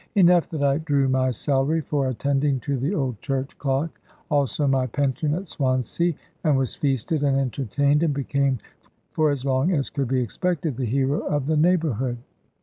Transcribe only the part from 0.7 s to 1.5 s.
drew my